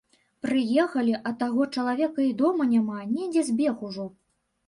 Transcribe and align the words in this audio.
Прыехалі, 0.43 1.13
а 1.31 1.33
таго 1.41 1.67
чалавека 1.75 2.25
і 2.29 2.33
дома 2.41 2.63
няма, 2.73 2.97
недзе 3.17 3.41
збег 3.51 3.87
ужо. 3.89 4.07